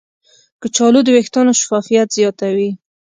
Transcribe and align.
کچالو 0.61 0.99
د 1.03 1.07
ویښتانو 1.15 1.57
شفافیت 1.59 2.07
زیاتوي. 2.17 2.69